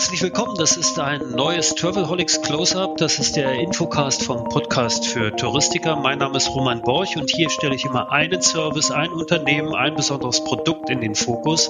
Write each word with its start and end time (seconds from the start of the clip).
Herzlich 0.00 0.22
willkommen, 0.22 0.54
das 0.56 0.78
ist 0.78 0.98
ein 0.98 1.32
neues 1.32 1.74
Travelholics 1.74 2.40
Close-Up. 2.40 2.96
Das 2.96 3.18
ist 3.18 3.36
der 3.36 3.52
Infocast 3.60 4.24
vom 4.24 4.44
Podcast 4.48 5.06
für 5.06 5.36
Touristiker. 5.36 5.94
Mein 5.94 6.20
Name 6.20 6.38
ist 6.38 6.48
Roman 6.48 6.80
Borch 6.80 7.18
und 7.18 7.30
hier 7.30 7.50
stelle 7.50 7.74
ich 7.74 7.84
immer 7.84 8.10
einen 8.10 8.40
Service, 8.40 8.90
ein 8.90 9.10
Unternehmen, 9.10 9.74
ein 9.74 9.94
besonderes 9.94 10.42
Produkt 10.42 10.88
in 10.88 11.02
den 11.02 11.14
Fokus. 11.14 11.68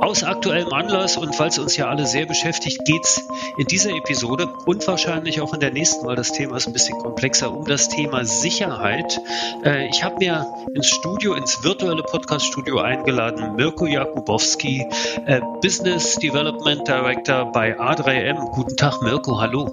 Aus 0.00 0.24
aktuellem 0.24 0.72
Anlass 0.72 1.16
und 1.16 1.38
weil 1.38 1.48
es 1.48 1.58
uns 1.58 1.76
ja 1.76 1.88
alle 1.88 2.06
sehr 2.06 2.26
beschäftigt, 2.26 2.84
geht 2.84 3.04
es 3.04 3.26
in 3.56 3.66
dieser 3.66 3.90
Episode 3.90 4.52
und 4.66 4.86
wahrscheinlich 4.86 5.40
auch 5.40 5.54
in 5.54 5.60
der 5.60 5.70
nächsten, 5.70 6.04
weil 6.06 6.16
das 6.16 6.32
Thema 6.32 6.56
ist 6.56 6.66
ein 6.66 6.74
bisschen 6.74 6.98
komplexer, 6.98 7.50
um 7.50 7.64
das 7.64 7.88
Thema 7.88 8.24
Sicherheit. 8.24 9.20
Äh, 9.64 9.88
ich 9.88 10.04
habe 10.04 10.16
mir 10.18 10.46
ins 10.74 10.88
Studio, 10.88 11.34
ins 11.34 11.62
virtuelle 11.64 12.02
Podcast-Studio 12.02 12.80
eingeladen, 12.80 13.56
Mirko 13.56 13.86
Jakubowski, 13.86 14.86
äh, 15.24 15.40
Business 15.62 16.16
Development 16.16 16.86
Director 16.86 17.35
bei 17.44 17.78
A3M. 17.78 18.50
Guten 18.52 18.76
Tag, 18.76 19.02
Mirko, 19.02 19.40
hallo. 19.40 19.66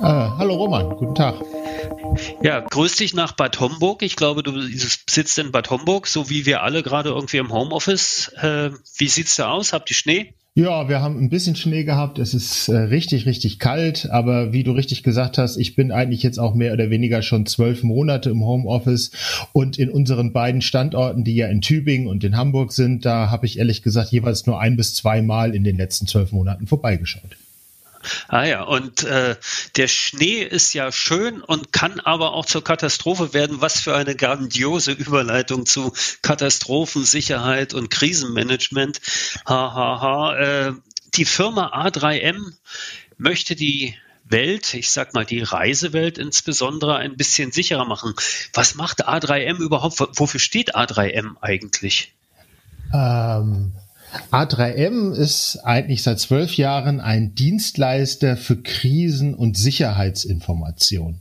Äh, 0.00 0.04
hallo 0.04 0.54
Roman, 0.54 0.90
guten 0.96 1.14
Tag. 1.14 1.34
Ja, 2.42 2.60
grüß 2.60 2.96
dich 2.96 3.14
nach 3.14 3.32
Bad 3.32 3.60
Homburg. 3.60 4.02
Ich 4.02 4.16
glaube, 4.16 4.42
du 4.42 4.60
sitzt 4.60 5.38
in 5.38 5.52
Bad 5.52 5.70
Homburg, 5.70 6.06
so 6.06 6.30
wie 6.30 6.46
wir 6.46 6.62
alle 6.62 6.82
gerade 6.82 7.10
irgendwie 7.10 7.38
im 7.38 7.52
Homeoffice. 7.52 8.28
Äh, 8.40 8.70
wie 8.96 9.08
sieht's 9.08 9.36
da 9.36 9.50
aus? 9.50 9.72
Habt 9.72 9.90
ihr 9.90 9.96
Schnee? 9.96 10.34
Ja, 10.56 10.88
wir 10.88 11.00
haben 11.00 11.16
ein 11.20 11.28
bisschen 11.28 11.54
Schnee 11.54 11.84
gehabt. 11.84 12.18
Es 12.18 12.34
ist 12.34 12.68
äh, 12.68 12.76
richtig, 12.76 13.24
richtig 13.24 13.60
kalt. 13.60 14.10
Aber 14.10 14.52
wie 14.52 14.64
du 14.64 14.72
richtig 14.72 15.04
gesagt 15.04 15.38
hast, 15.38 15.56
ich 15.56 15.76
bin 15.76 15.92
eigentlich 15.92 16.24
jetzt 16.24 16.38
auch 16.38 16.54
mehr 16.54 16.72
oder 16.72 16.90
weniger 16.90 17.22
schon 17.22 17.46
zwölf 17.46 17.84
Monate 17.84 18.30
im 18.30 18.44
Homeoffice. 18.44 19.12
Und 19.52 19.78
in 19.78 19.90
unseren 19.90 20.32
beiden 20.32 20.60
Standorten, 20.60 21.22
die 21.22 21.36
ja 21.36 21.46
in 21.46 21.60
Tübingen 21.60 22.08
und 22.08 22.24
in 22.24 22.36
Hamburg 22.36 22.72
sind, 22.72 23.04
da 23.04 23.30
habe 23.30 23.46
ich 23.46 23.60
ehrlich 23.60 23.82
gesagt 23.82 24.10
jeweils 24.10 24.44
nur 24.46 24.60
ein 24.60 24.76
bis 24.76 24.94
zwei 24.96 25.22
Mal 25.22 25.54
in 25.54 25.62
den 25.62 25.76
letzten 25.76 26.08
zwölf 26.08 26.32
Monaten 26.32 26.66
vorbeigeschaut. 26.66 27.36
Ah 28.28 28.44
ja, 28.44 28.62
und 28.62 29.02
äh, 29.04 29.36
der 29.76 29.88
Schnee 29.88 30.42
ist 30.42 30.72
ja 30.72 30.90
schön 30.92 31.42
und 31.42 31.72
kann 31.72 32.00
aber 32.00 32.32
auch 32.32 32.46
zur 32.46 32.64
Katastrophe 32.64 33.34
werden. 33.34 33.60
Was 33.60 33.80
für 33.80 33.94
eine 33.94 34.16
grandiose 34.16 34.92
Überleitung 34.92 35.66
zu 35.66 35.92
Katastrophensicherheit 36.22 37.74
und 37.74 37.90
Krisenmanagement. 37.90 39.00
Hahaha. 39.46 39.74
Ha, 39.74 40.00
ha. 40.00 40.36
Äh, 40.36 40.72
die 41.14 41.24
Firma 41.24 41.72
A3M 41.74 42.52
möchte 43.18 43.56
die 43.56 43.94
Welt, 44.24 44.74
ich 44.74 44.90
sag 44.90 45.12
mal 45.12 45.24
die 45.24 45.42
Reisewelt 45.42 46.18
insbesondere, 46.18 46.96
ein 46.96 47.16
bisschen 47.16 47.50
sicherer 47.52 47.84
machen. 47.84 48.14
Was 48.52 48.76
macht 48.76 49.08
A3M 49.08 49.58
überhaupt? 49.58 49.98
Wofür 50.18 50.40
steht 50.40 50.76
A3M 50.76 51.34
eigentlich? 51.40 52.14
Ähm, 52.94 53.72
A3M 54.30 55.12
ist 55.12 55.58
eigentlich 55.64 56.02
seit 56.02 56.20
zwölf 56.20 56.56
Jahren 56.56 57.00
ein 57.00 57.34
Dienstleister 57.34 58.36
für 58.36 58.56
Krisen- 58.56 59.34
und 59.34 59.56
Sicherheitsinformation. 59.56 61.20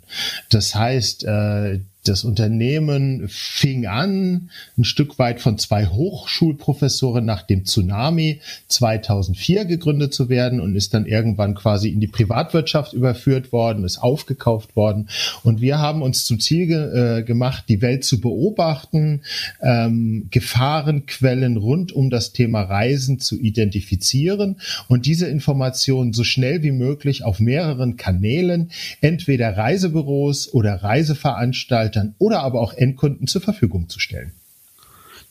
Das 0.49 0.75
heißt, 0.75 1.23
äh, 1.25 1.79
das 2.09 2.23
Unternehmen 2.23 3.27
fing 3.29 3.85
an, 3.85 4.49
ein 4.77 4.83
Stück 4.83 5.19
weit 5.19 5.39
von 5.39 5.57
zwei 5.57 5.85
Hochschulprofessoren 5.85 7.23
nach 7.23 7.43
dem 7.43 7.65
Tsunami 7.65 8.41
2004 8.67 9.65
gegründet 9.65 10.13
zu 10.13 10.29
werden 10.29 10.59
und 10.59 10.75
ist 10.75 10.93
dann 10.93 11.05
irgendwann 11.05 11.55
quasi 11.55 11.89
in 11.89 11.99
die 11.99 12.07
Privatwirtschaft 12.07 12.93
überführt 12.93 13.51
worden, 13.51 13.83
ist 13.83 13.99
aufgekauft 13.99 14.75
worden. 14.75 15.09
Und 15.43 15.61
wir 15.61 15.77
haben 15.77 16.01
uns 16.01 16.25
zum 16.25 16.39
Ziel 16.39 16.67
ge 16.67 17.19
äh, 17.19 17.23
gemacht, 17.23 17.65
die 17.69 17.81
Welt 17.81 18.03
zu 18.03 18.19
beobachten, 18.19 19.21
ähm, 19.61 20.27
Gefahrenquellen 20.31 21.57
rund 21.57 21.91
um 21.91 22.09
das 22.09 22.33
Thema 22.33 22.61
Reisen 22.61 23.19
zu 23.19 23.39
identifizieren 23.39 24.57
und 24.87 25.05
diese 25.05 25.27
Informationen 25.27 26.13
so 26.13 26.23
schnell 26.23 26.63
wie 26.63 26.71
möglich 26.71 27.23
auf 27.23 27.39
mehreren 27.39 27.97
Kanälen, 27.97 28.71
entweder 29.01 29.55
Reisebüros 29.55 30.53
oder 30.53 30.75
Reiseveranstaltungen, 30.75 31.98
Veranstaltern 31.99 32.15
oder 32.17 32.41
aber 32.41 32.61
auch 32.61 32.73
Endkunden 32.73 33.27
zur 33.27 33.41
Verfügung 33.41 33.89
zu 33.89 33.99
stellen. 33.99 34.33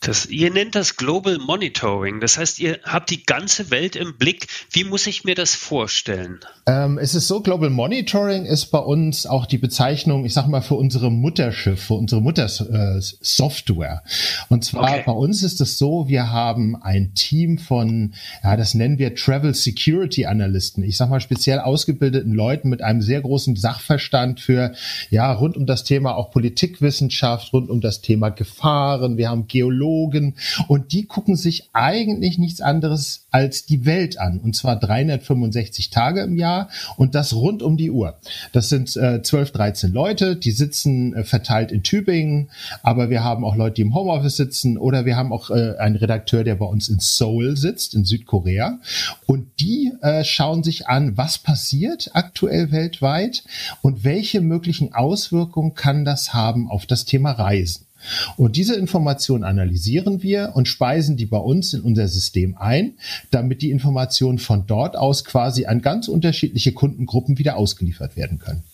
Das, 0.00 0.26
ihr 0.26 0.52
nennt 0.52 0.76
das 0.76 0.96
Global 0.96 1.38
Monitoring. 1.38 2.20
Das 2.20 2.38
heißt, 2.38 2.60
ihr 2.60 2.78
habt 2.84 3.10
die 3.10 3.24
ganze 3.24 3.72
Welt 3.72 3.96
im 3.96 4.16
Blick. 4.16 4.46
Wie 4.70 4.84
muss 4.84 5.08
ich 5.08 5.24
mir 5.24 5.34
das 5.34 5.56
vorstellen? 5.56 6.38
Ähm, 6.66 6.98
es 6.98 7.16
ist 7.16 7.26
so, 7.26 7.40
Global 7.40 7.68
Monitoring 7.68 8.44
ist 8.44 8.66
bei 8.66 8.78
uns 8.78 9.26
auch 9.26 9.44
die 9.44 9.58
Bezeichnung, 9.58 10.24
ich 10.24 10.34
sag 10.34 10.46
mal, 10.46 10.60
für 10.60 10.76
unsere 10.76 11.10
Mutterschiff, 11.10 11.82
für 11.82 11.94
unsere 11.94 12.20
Muttersoftware. 12.20 14.02
Äh, 14.04 14.44
Und 14.48 14.64
zwar 14.64 14.84
okay. 14.84 15.02
bei 15.04 15.12
uns 15.12 15.42
ist 15.42 15.60
es 15.60 15.78
so, 15.78 16.06
wir 16.06 16.30
haben 16.30 16.80
ein 16.80 17.14
Team 17.14 17.58
von, 17.58 18.14
ja, 18.44 18.56
das 18.56 18.74
nennen 18.74 18.98
wir 18.98 19.16
Travel 19.16 19.52
Security 19.52 20.26
Analysten. 20.26 20.84
Ich 20.84 20.96
sag 20.96 21.10
mal, 21.10 21.20
speziell 21.20 21.58
ausgebildeten 21.58 22.34
Leuten 22.34 22.68
mit 22.68 22.82
einem 22.82 23.02
sehr 23.02 23.20
großen 23.20 23.56
Sachverstand 23.56 24.38
für, 24.38 24.74
ja, 25.10 25.32
rund 25.32 25.56
um 25.56 25.66
das 25.66 25.82
Thema 25.82 26.14
auch 26.16 26.30
Politikwissenschaft, 26.30 27.52
rund 27.52 27.68
um 27.68 27.80
das 27.80 28.00
Thema 28.00 28.28
Gefahren. 28.28 29.16
Wir 29.16 29.28
haben 29.28 29.48
Geologen 29.48 29.87
Psychologen 29.88 30.34
und 30.68 30.92
die 30.92 31.06
gucken 31.06 31.36
sich 31.36 31.70
eigentlich 31.72 32.38
nichts 32.38 32.60
anderes 32.60 33.26
als 33.30 33.66
die 33.66 33.86
Welt 33.86 34.18
an 34.18 34.40
und 34.40 34.54
zwar 34.54 34.78
365 34.78 35.90
Tage 35.90 36.22
im 36.22 36.36
Jahr 36.36 36.68
und 36.96 37.14
das 37.14 37.34
rund 37.34 37.62
um 37.62 37.76
die 37.76 37.90
Uhr. 37.90 38.18
Das 38.52 38.68
sind 38.68 38.96
äh, 38.96 39.22
12, 39.22 39.52
13 39.52 39.92
Leute, 39.92 40.36
die 40.36 40.50
sitzen 40.50 41.14
äh, 41.14 41.24
verteilt 41.24 41.72
in 41.72 41.82
Tübingen, 41.82 42.50
aber 42.82 43.10
wir 43.10 43.24
haben 43.24 43.44
auch 43.44 43.56
Leute, 43.56 43.76
die 43.76 43.82
im 43.82 43.94
Homeoffice 43.94 44.36
sitzen 44.36 44.78
oder 44.78 45.04
wir 45.04 45.16
haben 45.16 45.32
auch 45.32 45.50
äh, 45.50 45.76
einen 45.78 45.96
Redakteur, 45.96 46.44
der 46.44 46.56
bei 46.56 46.66
uns 46.66 46.88
in 46.88 46.98
Seoul 47.00 47.56
sitzt, 47.56 47.94
in 47.94 48.04
Südkorea 48.04 48.78
und 49.26 49.48
die 49.60 49.92
äh, 50.02 50.24
schauen 50.24 50.62
sich 50.62 50.86
an, 50.86 51.16
was 51.16 51.38
passiert 51.38 52.10
aktuell 52.14 52.70
weltweit 52.72 53.44
und 53.82 54.04
welche 54.04 54.40
möglichen 54.40 54.94
Auswirkungen 54.94 55.74
kann 55.74 56.04
das 56.04 56.34
haben 56.34 56.70
auf 56.70 56.86
das 56.86 57.04
Thema 57.04 57.32
Reisen. 57.32 57.87
Und 58.36 58.56
diese 58.56 58.74
Informationen 58.74 59.44
analysieren 59.44 60.22
wir 60.22 60.52
und 60.54 60.68
speisen 60.68 61.16
die 61.16 61.26
bei 61.26 61.38
uns 61.38 61.74
in 61.74 61.82
unser 61.82 62.08
System 62.08 62.56
ein, 62.56 62.94
damit 63.30 63.62
die 63.62 63.70
Informationen 63.70 64.38
von 64.38 64.66
dort 64.66 64.96
aus 64.96 65.24
quasi 65.24 65.66
an 65.66 65.82
ganz 65.82 66.08
unterschiedliche 66.08 66.72
Kundengruppen 66.72 67.38
wieder 67.38 67.56
ausgeliefert 67.56 68.16
werden 68.16 68.38
können. 68.38 68.64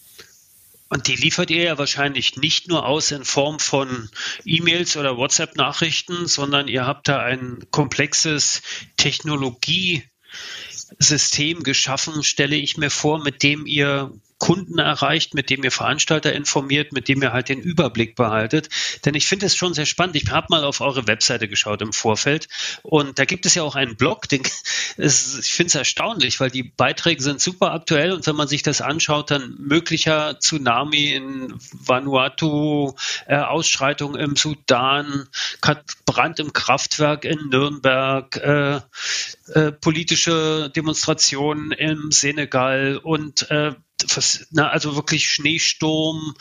Und 0.88 1.08
die 1.08 1.16
liefert 1.16 1.50
ihr 1.50 1.64
ja 1.64 1.78
wahrscheinlich 1.78 2.36
nicht 2.36 2.68
nur 2.68 2.86
aus 2.86 3.10
in 3.10 3.24
Form 3.24 3.58
von 3.58 4.08
E-Mails 4.44 4.96
oder 4.96 5.16
WhatsApp-Nachrichten, 5.16 6.28
sondern 6.28 6.68
ihr 6.68 6.86
habt 6.86 7.08
da 7.08 7.18
ein 7.20 7.58
komplexes 7.72 8.62
Technologiesystem 8.96 11.64
geschaffen, 11.64 12.22
stelle 12.22 12.54
ich 12.54 12.76
mir 12.76 12.90
vor, 12.90 13.24
mit 13.24 13.42
dem 13.42 13.66
ihr 13.66 14.12
Kunden 14.38 14.78
erreicht, 14.78 15.34
mit 15.34 15.50
dem 15.50 15.64
ihr 15.64 15.70
Veranstalter 15.70 16.32
informiert, 16.32 16.92
mit 16.92 17.08
dem 17.08 17.22
ihr 17.22 17.32
halt 17.32 17.48
den 17.48 17.60
Überblick 17.60 18.16
behaltet. 18.16 18.68
Denn 19.04 19.14
ich 19.14 19.26
finde 19.26 19.46
es 19.46 19.56
schon 19.56 19.74
sehr 19.74 19.86
spannend. 19.86 20.16
Ich 20.16 20.30
habe 20.30 20.48
mal 20.50 20.64
auf 20.64 20.80
eure 20.80 21.06
Webseite 21.06 21.48
geschaut 21.48 21.80
im 21.82 21.92
Vorfeld 21.92 22.48
und 22.82 23.18
da 23.18 23.24
gibt 23.24 23.46
es 23.46 23.54
ja 23.54 23.62
auch 23.62 23.74
einen 23.74 23.96
Blog. 23.96 24.28
Den, 24.28 24.42
es, 24.96 25.38
ich 25.38 25.54
finde 25.54 25.68
es 25.68 25.74
erstaunlich, 25.74 26.40
weil 26.40 26.50
die 26.50 26.62
Beiträge 26.62 27.22
sind 27.22 27.40
super 27.40 27.72
aktuell 27.72 28.12
und 28.12 28.26
wenn 28.26 28.36
man 28.36 28.48
sich 28.48 28.62
das 28.62 28.80
anschaut, 28.80 29.30
dann 29.30 29.54
möglicher 29.58 30.38
Tsunami 30.38 31.12
in 31.12 31.54
Vanuatu, 31.72 32.94
äh, 33.26 33.36
Ausschreitung 33.36 34.16
im 34.16 34.36
Sudan, 34.36 35.28
Brand 36.04 36.40
im 36.40 36.52
Kraftwerk 36.52 37.24
in 37.24 37.48
Nürnberg, 37.50 38.36
äh, 38.36 38.80
äh, 39.52 39.72
politische 39.72 40.70
Demonstrationen 40.74 41.72
im 41.72 42.10
Senegal 42.10 42.98
und 43.02 43.50
äh, 43.50 43.74
also 44.70 44.96
wirklich 44.96 45.26
Schneesturm, 45.26 46.34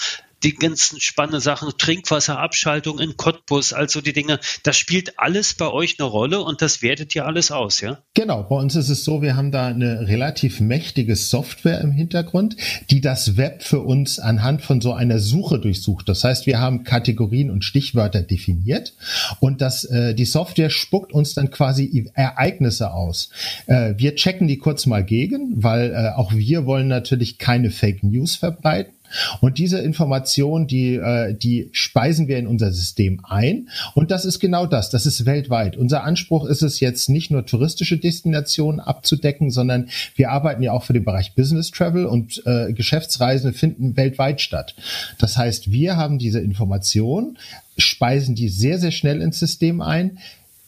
die 0.43 0.55
ganzen 0.55 0.99
spannenden 0.99 1.41
Sachen, 1.41 1.71
Trinkwasserabschaltung 1.77 2.99
in 2.99 3.17
Cottbus, 3.17 3.73
also 3.73 4.01
die 4.01 4.13
Dinge, 4.13 4.39
das 4.63 4.77
spielt 4.77 5.19
alles 5.19 5.53
bei 5.53 5.69
euch 5.69 5.99
eine 5.99 6.07
Rolle 6.07 6.41
und 6.41 6.61
das 6.61 6.81
wertet 6.81 7.15
ihr 7.15 7.25
alles 7.25 7.51
aus, 7.51 7.81
ja? 7.81 7.99
Genau, 8.13 8.43
bei 8.43 8.55
uns 8.55 8.75
ist 8.75 8.89
es 8.89 9.03
so, 9.03 9.21
wir 9.21 9.35
haben 9.35 9.51
da 9.51 9.67
eine 9.67 10.07
relativ 10.07 10.59
mächtige 10.59 11.15
Software 11.15 11.81
im 11.81 11.91
Hintergrund, 11.91 12.57
die 12.89 13.01
das 13.01 13.37
Web 13.37 13.63
für 13.63 13.81
uns 13.81 14.19
anhand 14.19 14.61
von 14.61 14.81
so 14.81 14.93
einer 14.93 15.19
Suche 15.19 15.59
durchsucht. 15.59 16.09
Das 16.09 16.23
heißt, 16.23 16.45
wir 16.45 16.59
haben 16.59 16.83
Kategorien 16.83 17.49
und 17.49 17.63
Stichwörter 17.63 18.21
definiert 18.21 18.93
und 19.39 19.61
das, 19.61 19.85
äh, 19.85 20.13
die 20.13 20.25
Software 20.25 20.69
spuckt 20.69 21.13
uns 21.13 21.33
dann 21.33 21.51
quasi 21.51 22.11
Ereignisse 22.13 22.93
aus. 22.93 23.29
Äh, 23.67 23.93
wir 23.97 24.15
checken 24.15 24.47
die 24.47 24.57
kurz 24.57 24.85
mal 24.85 25.03
gegen, 25.03 25.63
weil 25.63 25.91
äh, 25.91 26.09
auch 26.15 26.33
wir 26.33 26.65
wollen 26.65 26.87
natürlich 26.87 27.37
keine 27.37 27.71
Fake 27.71 28.03
News 28.03 28.35
verbreiten. 28.35 28.93
Und 29.41 29.57
diese 29.57 29.79
Information, 29.79 30.67
die, 30.67 30.95
äh, 30.95 31.33
die 31.33 31.69
speisen 31.71 32.27
wir 32.27 32.37
in 32.37 32.47
unser 32.47 32.71
System 32.71 33.21
ein. 33.23 33.69
Und 33.93 34.11
das 34.11 34.25
ist 34.25 34.39
genau 34.39 34.65
das. 34.65 34.89
Das 34.89 35.05
ist 35.05 35.25
weltweit. 35.25 35.77
Unser 35.77 36.03
Anspruch 36.03 36.45
ist 36.45 36.61
es 36.61 36.79
jetzt 36.79 37.09
nicht 37.09 37.31
nur 37.31 37.45
touristische 37.45 37.97
Destinationen 37.97 38.79
abzudecken, 38.79 39.51
sondern 39.51 39.89
wir 40.15 40.31
arbeiten 40.31 40.63
ja 40.63 40.71
auch 40.71 40.83
für 40.83 40.93
den 40.93 41.05
Bereich 41.05 41.35
Business 41.35 41.71
Travel 41.71 42.05
und 42.05 42.41
äh, 42.45 42.73
Geschäftsreisen 42.73 43.53
finden 43.53 43.95
weltweit 43.97 44.41
statt. 44.41 44.75
Das 45.19 45.37
heißt, 45.37 45.71
wir 45.71 45.97
haben 45.97 46.19
diese 46.19 46.39
Information, 46.39 47.37
speisen 47.77 48.35
die 48.35 48.49
sehr, 48.49 48.79
sehr 48.79 48.91
schnell 48.91 49.21
ins 49.21 49.39
System 49.39 49.81
ein, 49.81 50.19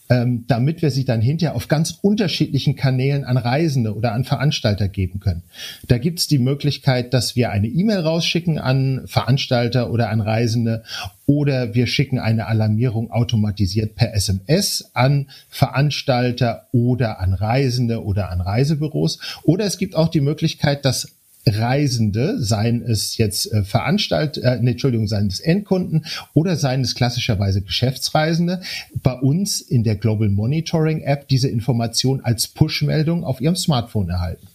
ähm, 0.08 0.44
damit 0.46 0.82
wir 0.82 0.90
sie 0.90 1.04
dann 1.04 1.20
hinterher 1.20 1.56
auf 1.56 1.68
ganz 1.68 1.98
unterschiedlichen 2.00 2.76
Kanälen 2.76 3.24
an 3.24 3.36
Reisende 3.36 3.94
oder 3.94 4.12
an 4.12 4.24
Veranstalter 4.24 4.88
geben 4.88 5.20
können. 5.20 5.42
Da 5.88 5.98
gibt 5.98 6.20
es 6.20 6.26
die 6.26 6.38
Möglichkeit, 6.38 7.12
dass 7.12 7.36
wir 7.36 7.50
eine 7.50 7.66
E-Mail 7.66 8.00
rausschicken 8.00 8.58
an 8.58 9.02
Veranstalter 9.06 9.90
oder 9.90 10.10
an 10.10 10.20
Reisende 10.20 10.82
oder 11.26 11.74
wir 11.74 11.88
schicken 11.88 12.20
eine 12.20 12.46
Alarmierung 12.46 13.10
automatisiert 13.10 13.96
per 13.96 14.14
SMS 14.14 14.90
an 14.94 15.28
Veranstalter 15.48 16.68
oder 16.72 17.18
an 17.18 17.34
Reisende 17.34 18.04
oder 18.04 18.30
an 18.30 18.40
Reisebüros. 18.40 19.18
Oder 19.42 19.64
es 19.64 19.76
gibt 19.76 19.96
auch 19.96 20.08
die 20.08 20.20
Möglichkeit, 20.20 20.84
dass 20.84 21.15
Reisende, 21.46 22.42
seien 22.42 22.82
es 22.82 23.16
jetzt 23.18 23.52
äh, 23.52 23.62
Veranstalt, 23.62 24.38
äh, 24.38 24.58
nee, 24.60 24.72
Entschuldigung, 24.72 25.06
seien 25.06 25.28
es 25.28 25.38
Endkunden 25.38 26.04
oder 26.34 26.56
seien 26.56 26.80
es 26.80 26.94
klassischerweise 26.94 27.62
Geschäftsreisende, 27.62 28.60
bei 29.02 29.12
uns 29.12 29.60
in 29.60 29.84
der 29.84 29.94
Global 29.94 30.28
Monitoring 30.28 31.02
App 31.02 31.28
diese 31.28 31.48
Information 31.48 32.20
als 32.22 32.48
Push-Meldung 32.48 33.24
auf 33.24 33.40
ihrem 33.40 33.56
Smartphone 33.56 34.10
erhalten. 34.10 34.46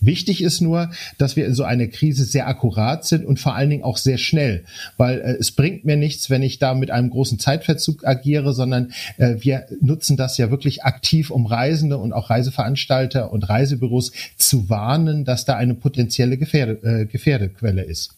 Wichtig 0.00 0.42
ist 0.42 0.60
nur, 0.60 0.90
dass 1.18 1.36
wir 1.36 1.46
in 1.46 1.54
so 1.54 1.64
einer 1.64 1.88
Krise 1.88 2.24
sehr 2.24 2.46
akkurat 2.46 3.04
sind 3.04 3.24
und 3.24 3.40
vor 3.40 3.54
allen 3.54 3.70
Dingen 3.70 3.82
auch 3.82 3.96
sehr 3.96 4.18
schnell, 4.18 4.64
weil 4.96 5.18
äh, 5.20 5.36
es 5.40 5.50
bringt 5.50 5.84
mir 5.84 5.96
nichts, 5.96 6.30
wenn 6.30 6.42
ich 6.42 6.58
da 6.58 6.74
mit 6.74 6.90
einem 6.90 7.10
großen 7.10 7.38
Zeitverzug 7.38 8.06
agiere, 8.06 8.52
sondern 8.52 8.92
äh, 9.16 9.36
wir 9.40 9.66
nutzen 9.80 10.16
das 10.16 10.38
ja 10.38 10.50
wirklich 10.50 10.84
aktiv, 10.84 11.30
um 11.30 11.46
Reisende 11.46 11.98
und 11.98 12.12
auch 12.12 12.30
Reiseveranstalter 12.30 13.32
und 13.32 13.48
Reisebüros 13.48 14.12
zu 14.36 14.68
warnen, 14.68 15.24
dass 15.24 15.44
da 15.44 15.56
eine 15.56 15.74
potenzielle 15.74 16.36
Gefährde, 16.36 16.78
äh, 16.82 17.06
Gefährdequelle 17.06 17.82
ist. 17.82 18.14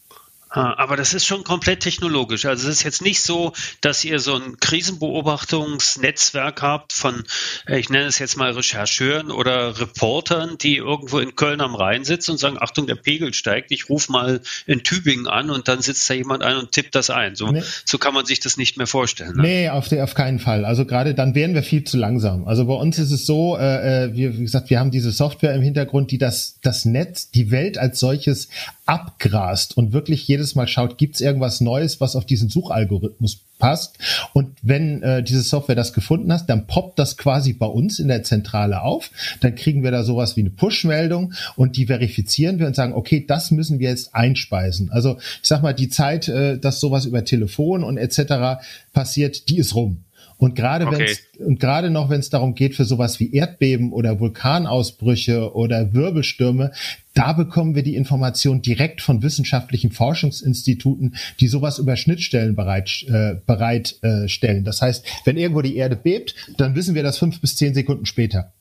Ah, 0.53 0.75
aber 0.79 0.97
das 0.97 1.15
ist 1.15 1.27
schon 1.27 1.45
komplett 1.45 1.79
technologisch. 1.79 2.45
Also 2.45 2.69
es 2.69 2.79
ist 2.79 2.83
jetzt 2.83 3.03
nicht 3.03 3.23
so, 3.23 3.53
dass 3.83 4.05
ihr 4.05 4.19
so 4.19 4.35
ein 4.35 4.57
Krisenbeobachtungsnetzwerk 4.59 6.61
habt 6.61 6.93
von, 6.93 7.23
äh, 7.69 7.79
ich 7.79 7.89
nenne 7.89 8.07
es 8.07 8.19
jetzt 8.19 8.37
mal 8.37 8.51
Rechercheuren 8.51 9.31
oder 9.31 9.79
Reportern, 9.79 10.57
die 10.61 10.79
irgendwo 10.79 11.21
in 11.21 11.37
Köln 11.37 11.61
am 11.61 11.77
Rhein 11.77 12.03
sitzen 12.03 12.33
und 12.33 12.39
sagen, 12.39 12.57
Achtung, 12.59 12.89
der 12.89 12.97
Pegel 12.97 13.33
steigt, 13.33 13.71
ich 13.71 13.89
rufe 13.89 14.11
mal 14.11 14.41
in 14.67 14.83
Tübingen 14.83 15.29
an 15.29 15.51
und 15.51 15.69
dann 15.69 15.83
sitzt 15.83 16.11
da 16.11 16.15
jemand 16.15 16.43
ein 16.43 16.57
und 16.57 16.73
tippt 16.73 16.97
das 16.97 17.11
ein. 17.11 17.37
So, 17.37 17.53
nee. 17.53 17.63
so 17.85 17.99
kann 17.99 18.13
man 18.13 18.27
sich 18.27 18.41
das 18.41 18.57
nicht 18.57 18.77
mehr 18.77 18.89
vorstellen. 18.89 19.37
Ne? 19.37 19.43
Nee, 19.43 19.69
auf, 19.69 19.87
der, 19.87 20.03
auf 20.03 20.15
keinen 20.15 20.41
Fall. 20.41 20.65
Also 20.65 20.85
gerade 20.85 21.15
dann 21.15 21.37
wären 21.37 21.55
wir 21.55 21.63
viel 21.63 21.85
zu 21.85 21.97
langsam. 21.97 22.49
Also 22.49 22.67
bei 22.67 22.75
uns 22.75 22.99
ist 22.99 23.13
es 23.13 23.25
so, 23.25 23.57
äh, 23.57 24.07
äh 24.07 24.17
wie, 24.17 24.37
wie 24.37 24.43
gesagt, 24.43 24.69
wir 24.69 24.81
haben 24.81 24.91
diese 24.91 25.13
Software 25.13 25.55
im 25.55 25.63
Hintergrund, 25.63 26.11
die 26.11 26.19
das, 26.19 26.59
das 26.61 26.87
Netz, 26.87 27.31
die 27.31 27.53
Welt 27.53 27.79
als 27.79 28.01
solches 28.01 28.49
abgrast 28.91 29.77
und 29.77 29.93
wirklich 29.93 30.27
jedes 30.41 30.55
Mal 30.55 30.67
schaut, 30.67 30.99
gibt 30.99 31.17
es 31.17 31.21
irgendwas 31.21 31.61
Neues, 31.61 32.01
was 32.01 32.17
auf 32.17 32.25
diesen 32.25 32.49
Suchalgorithmus 32.49 33.41
passt. 33.59 33.99
Und 34.33 34.57
wenn 34.63 35.03
äh, 35.03 35.23
diese 35.23 35.43
Software 35.43 35.77
das 35.77 35.93
gefunden 35.93 36.33
hat, 36.33 36.49
dann 36.49 36.67
poppt 36.67 36.99
das 36.99 37.17
quasi 37.17 37.53
bei 37.53 37.67
uns 37.67 37.99
in 37.99 38.09
der 38.09 38.23
Zentrale 38.23 38.83
auf. 38.83 39.11
Dann 39.41 39.55
kriegen 39.55 39.85
wir 39.85 39.91
da 39.91 40.03
sowas 40.03 40.37
wie 40.37 40.41
eine 40.41 40.51
Push-Meldung 40.51 41.35
und 41.57 41.77
die 41.77 41.87
verifizieren 41.87 42.59
wir 42.59 42.67
und 42.67 42.75
sagen, 42.75 42.95
okay, 42.95 43.25
das 43.27 43.51
müssen 43.51 43.79
wir 43.79 43.91
jetzt 43.91 44.15
einspeisen. 44.15 44.91
Also 44.91 45.19
ich 45.19 45.49
sag 45.49 45.63
mal, 45.63 45.75
die 45.75 45.91
Zeit, 45.91 46.29
äh, 46.29 46.59
dass 46.59 46.81
sowas 46.81 47.05
über 47.05 47.25
Telefon 47.25 47.85
und 47.85 47.99
etc. 47.99 48.63
passiert, 48.93 49.49
die 49.49 49.59
ist 49.59 49.75
rum. 49.75 50.05
Und 50.41 50.55
gerade 50.55 50.87
okay. 50.87 51.17
wenn 51.39 51.47
und 51.47 51.61
gerade 51.61 51.91
noch, 51.91 52.09
wenn 52.09 52.21
es 52.21 52.31
darum 52.31 52.55
geht 52.55 52.75
für 52.75 52.87
sowas 52.87 53.21
wie 53.21 53.35
Erdbeben 53.35 53.93
oder 53.93 54.21
Vulkanausbrüche 54.21 55.55
oder 55.55 55.93
Wirbelstürme, 55.93 56.73
da 57.13 57.35
bekommen 57.35 57.75
wir 57.75 57.83
die 57.83 57.95
Information 57.95 58.63
direkt 58.63 59.03
von 59.03 59.23
wissenschaftlichen 59.23 59.91
Forschungsinstituten, 59.91 61.17
die 61.41 61.49
sowas 61.49 61.79
über 61.79 61.95
Schnittstellen 61.97 62.57
bereit, 62.57 63.05
äh, 63.09 63.35
bereitstellen. 63.45 64.65
Das 64.65 64.81
heißt, 64.81 65.05
wenn 65.27 65.37
irgendwo 65.37 65.61
die 65.61 65.77
Erde 65.77 65.97
bebt, 65.97 66.35
dann 66.57 66.75
wissen 66.75 66.95
wir 66.95 67.03
das 67.03 67.19
fünf 67.19 67.41
bis 67.43 67.57
zehn 67.57 67.75
Sekunden 67.75 68.07
später. 68.07 68.53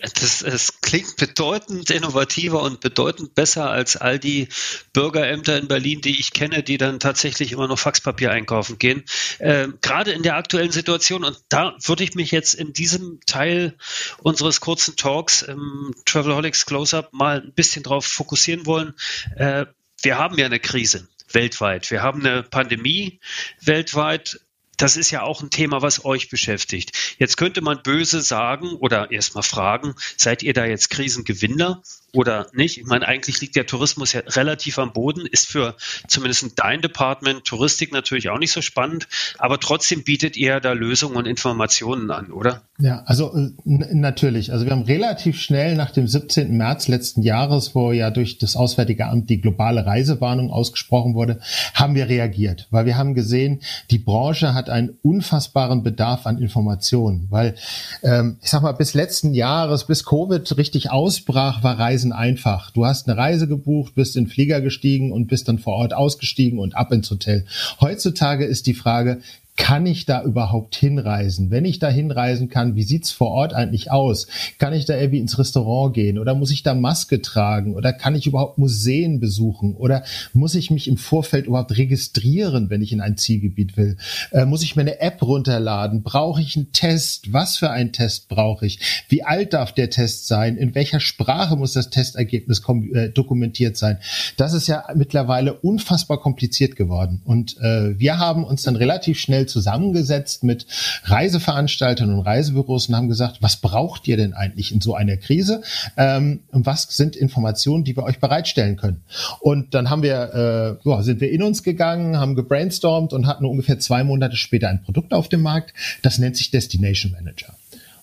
Das, 0.00 0.42
es 0.42 0.80
klingt 0.80 1.16
bedeutend 1.16 1.90
innovativer 1.90 2.62
und 2.62 2.80
bedeutend 2.80 3.34
besser 3.34 3.70
als 3.70 3.96
all 3.96 4.18
die 4.18 4.48
Bürgerämter 4.92 5.58
in 5.58 5.68
Berlin, 5.68 6.00
die 6.00 6.18
ich 6.18 6.32
kenne, 6.32 6.62
die 6.62 6.78
dann 6.78 7.00
tatsächlich 7.00 7.52
immer 7.52 7.68
noch 7.68 7.78
Faxpapier 7.78 8.30
einkaufen 8.30 8.78
gehen. 8.78 9.04
Äh, 9.38 9.68
gerade 9.82 10.12
in 10.12 10.22
der 10.22 10.36
aktuellen 10.36 10.72
Situation, 10.72 11.24
und 11.24 11.38
da 11.48 11.76
würde 11.84 12.04
ich 12.04 12.14
mich 12.14 12.30
jetzt 12.30 12.54
in 12.54 12.72
diesem 12.72 13.20
Teil 13.26 13.76
unseres 14.22 14.60
kurzen 14.60 14.96
Talks 14.96 15.42
im 15.42 15.94
Travelholics 16.06 16.66
Close-Up 16.66 17.12
mal 17.12 17.42
ein 17.42 17.52
bisschen 17.52 17.82
drauf 17.82 18.06
fokussieren 18.06 18.66
wollen. 18.66 18.94
Äh, 19.36 19.66
wir 20.02 20.18
haben 20.18 20.38
ja 20.38 20.46
eine 20.46 20.60
Krise 20.60 21.06
weltweit. 21.32 21.90
Wir 21.90 22.02
haben 22.02 22.24
eine 22.24 22.42
Pandemie 22.42 23.20
weltweit 23.60 24.40
das 24.80 24.96
ist 24.96 25.10
ja 25.10 25.22
auch 25.22 25.42
ein 25.42 25.50
Thema, 25.50 25.82
was 25.82 26.04
euch 26.04 26.30
beschäftigt. 26.30 27.16
Jetzt 27.18 27.36
könnte 27.36 27.60
man 27.60 27.82
böse 27.82 28.22
sagen 28.22 28.72
oder 28.74 29.10
erstmal 29.10 29.42
fragen, 29.42 29.94
seid 30.16 30.42
ihr 30.42 30.54
da 30.54 30.64
jetzt 30.64 30.88
Krisengewinner 30.90 31.82
oder 32.12 32.46
nicht? 32.52 32.78
Ich 32.78 32.86
meine, 32.86 33.06
eigentlich 33.06 33.40
liegt 33.40 33.56
der 33.56 33.66
Tourismus 33.66 34.12
ja 34.12 34.20
relativ 34.26 34.78
am 34.78 34.92
Boden, 34.92 35.26
ist 35.26 35.46
für 35.46 35.76
zumindest 36.08 36.52
dein 36.56 36.80
Department 36.80 37.44
Touristik 37.44 37.92
natürlich 37.92 38.30
auch 38.30 38.38
nicht 38.38 38.52
so 38.52 38.62
spannend, 38.62 39.08
aber 39.38 39.60
trotzdem 39.60 40.04
bietet 40.04 40.36
ihr 40.36 40.60
da 40.60 40.72
Lösungen 40.72 41.16
und 41.16 41.26
Informationen 41.26 42.10
an, 42.10 42.32
oder? 42.32 42.62
Ja, 42.78 43.02
also 43.06 43.34
äh, 43.34 43.50
natürlich. 43.64 44.52
Also 44.52 44.64
wir 44.64 44.72
haben 44.72 44.82
relativ 44.82 45.40
schnell 45.40 45.76
nach 45.76 45.90
dem 45.90 46.06
17. 46.06 46.56
März 46.56 46.88
letzten 46.88 47.22
Jahres, 47.22 47.74
wo 47.74 47.92
ja 47.92 48.10
durch 48.10 48.38
das 48.38 48.56
Auswärtige 48.56 49.06
Amt 49.06 49.30
die 49.30 49.40
globale 49.40 49.86
Reisewarnung 49.86 50.50
ausgesprochen 50.50 51.14
wurde, 51.14 51.40
haben 51.74 51.94
wir 51.94 52.08
reagiert, 52.08 52.68
weil 52.70 52.86
wir 52.86 52.96
haben 52.96 53.14
gesehen, 53.14 53.60
die 53.90 53.98
Branche 53.98 54.54
hat 54.54 54.70
einen 54.70 54.98
unfassbaren 55.02 55.82
Bedarf 55.82 56.26
an 56.26 56.38
Informationen, 56.38 57.26
weil 57.30 57.54
ähm, 58.02 58.38
ich 58.42 58.50
sag 58.50 58.62
mal, 58.62 58.72
bis 58.72 58.94
letzten 58.94 59.34
Jahres, 59.34 59.86
bis 59.86 60.04
Covid 60.04 60.56
richtig 60.56 60.90
ausbrach, 60.90 61.62
war 61.62 61.78
Reise 61.78 61.99
Reisen 62.00 62.12
einfach. 62.12 62.70
Du 62.70 62.86
hast 62.86 63.08
eine 63.08 63.18
Reise 63.18 63.46
gebucht, 63.46 63.94
bist 63.94 64.16
in 64.16 64.24
den 64.24 64.30
Flieger 64.30 64.60
gestiegen 64.60 65.12
und 65.12 65.26
bist 65.26 65.48
dann 65.48 65.58
vor 65.58 65.74
Ort 65.74 65.92
ausgestiegen 65.92 66.58
und 66.58 66.74
ab 66.74 66.92
ins 66.92 67.10
Hotel. 67.10 67.44
Heutzutage 67.80 68.46
ist 68.46 68.66
die 68.66 68.74
Frage, 68.74 69.20
kann 69.60 69.84
ich 69.84 70.06
da 70.06 70.22
überhaupt 70.22 70.74
hinreisen? 70.74 71.50
Wenn 71.50 71.66
ich 71.66 71.78
da 71.78 71.90
hinreisen 71.90 72.48
kann, 72.48 72.76
wie 72.76 72.82
sieht's 72.82 73.12
vor 73.12 73.28
Ort 73.28 73.52
eigentlich 73.52 73.90
aus? 73.92 74.26
Kann 74.58 74.72
ich 74.72 74.86
da 74.86 74.96
irgendwie 74.96 75.18
ins 75.18 75.38
Restaurant 75.38 75.92
gehen 75.92 76.18
oder 76.18 76.34
muss 76.34 76.50
ich 76.50 76.62
da 76.62 76.74
Maske 76.74 77.20
tragen 77.20 77.74
oder 77.74 77.92
kann 77.92 78.14
ich 78.14 78.26
überhaupt 78.26 78.56
Museen 78.56 79.20
besuchen 79.20 79.76
oder 79.76 80.02
muss 80.32 80.54
ich 80.54 80.70
mich 80.70 80.88
im 80.88 80.96
Vorfeld 80.96 81.46
überhaupt 81.46 81.76
registrieren, 81.76 82.70
wenn 82.70 82.80
ich 82.80 82.90
in 82.90 83.02
ein 83.02 83.18
Zielgebiet 83.18 83.76
will? 83.76 83.98
Äh, 84.30 84.46
muss 84.46 84.62
ich 84.62 84.76
mir 84.76 84.82
eine 84.82 84.98
App 85.02 85.20
runterladen? 85.20 86.02
Brauche 86.02 86.40
ich 86.40 86.56
einen 86.56 86.72
Test? 86.72 87.34
Was 87.34 87.58
für 87.58 87.70
einen 87.70 87.92
Test 87.92 88.30
brauche 88.30 88.64
ich? 88.64 89.04
Wie 89.10 89.24
alt 89.24 89.52
darf 89.52 89.72
der 89.72 89.90
Test 89.90 90.26
sein? 90.26 90.56
In 90.56 90.74
welcher 90.74 91.00
Sprache 91.00 91.56
muss 91.56 91.74
das 91.74 91.90
Testergebnis 91.90 92.62
äh, 92.94 93.10
dokumentiert 93.10 93.76
sein? 93.76 93.98
Das 94.38 94.54
ist 94.54 94.68
ja 94.68 94.84
mittlerweile 94.94 95.52
unfassbar 95.52 96.18
kompliziert 96.18 96.76
geworden 96.76 97.20
und 97.26 97.58
äh, 97.58 97.98
wir 97.98 98.18
haben 98.18 98.42
uns 98.42 98.62
dann 98.62 98.76
relativ 98.76 99.18
schnell 99.18 99.49
zusammengesetzt 99.50 100.44
mit 100.44 100.66
Reiseveranstaltern 101.04 102.12
und 102.14 102.20
Reisebüros 102.20 102.88
und 102.88 102.96
haben 102.96 103.08
gesagt, 103.08 103.38
was 103.40 103.56
braucht 103.56 104.08
ihr 104.08 104.16
denn 104.16 104.32
eigentlich 104.32 104.72
in 104.72 104.80
so 104.80 104.94
einer 104.94 105.16
Krise? 105.16 105.62
Ähm, 105.96 106.40
und 106.52 106.66
was 106.66 106.84
sind 106.84 107.16
Informationen, 107.16 107.84
die 107.84 107.96
wir 107.96 108.04
euch 108.04 108.20
bereitstellen 108.20 108.76
können? 108.76 109.02
Und 109.40 109.74
dann 109.74 109.90
haben 109.90 110.02
wir, 110.02 110.78
äh, 110.84 110.88
ja, 110.88 111.02
sind 111.02 111.20
wir 111.20 111.30
in 111.30 111.42
uns 111.42 111.62
gegangen, 111.62 112.18
haben 112.18 112.34
gebrainstormt 112.34 113.12
und 113.12 113.26
hatten 113.26 113.44
ungefähr 113.44 113.78
zwei 113.78 114.04
Monate 114.04 114.36
später 114.36 114.68
ein 114.68 114.82
Produkt 114.82 115.12
auf 115.12 115.28
dem 115.28 115.42
Markt. 115.42 115.74
Das 116.02 116.18
nennt 116.18 116.36
sich 116.36 116.50
Destination 116.50 117.12
Manager. 117.12 117.54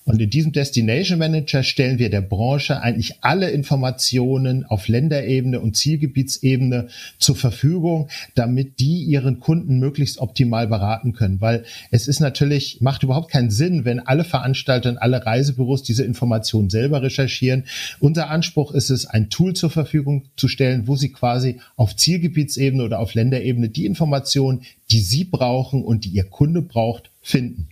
Und 0.08 0.22
in 0.22 0.30
diesem 0.30 0.54
Destination 0.54 1.20
Manager 1.20 1.64
stellen 1.64 2.00
wir 2.00 2.10
der 2.10 2.22
Branche 2.22 2.82
eigentlich 2.82 3.16
alle 3.20 3.50
Informationen 3.50 4.64
auf 4.64 4.88
Länderebene 4.88 5.60
und 5.60 5.76
Zielgebietsebene 5.76 6.88
zur 7.20 7.36
Verfügung, 7.36 8.08
damit 8.34 8.80
die 8.80 9.04
ihren 9.04 9.42
Kunden 9.42 9.80
möglichst 9.80 10.20
optimal 10.20 10.68
beraten 10.68 11.12
können. 11.12 11.42
Weil 11.42 11.66
es 11.92 12.08
ist 12.08 12.22
natürlich, 12.22 12.80
macht 12.80 13.04
überhaupt 13.04 13.30
keinen 13.30 13.52
Sinn, 13.52 13.84
wenn 13.84 14.00
alle 14.00 14.24
Veranstalter 14.24 14.92
und 14.92 14.98
alle 14.98 15.26
Reisebüros 15.26 15.84
diese 15.84 16.06
Informationen 16.06 16.70
selber 16.70 17.02
recherchieren. 17.02 17.66
Unser 18.00 18.30
Anspruch 18.30 18.72
ist 18.72 18.90
es, 18.90 19.08
ein 19.08 19.30
Tool 19.30 19.56
zur 19.56 19.72
Verfügung 19.72 20.24
zu 20.38 20.48
stellen, 20.48 20.88
wo 20.88 20.96
sie 20.96 21.12
quasi 21.12 21.60
auf 21.76 21.98
Zielgebietsebene 21.98 22.82
oder 22.82 23.00
auf 23.00 23.14
Länderebene 23.14 23.68
die 23.68 23.86
Informationen, 23.86 24.62
die 24.90 25.02
sie 25.02 25.26
brauchen 25.26 25.84
und 25.84 26.06
die 26.06 26.12
ihr 26.12 26.24
Kunde 26.24 26.62
braucht, 26.62 27.12
finden 27.22 27.68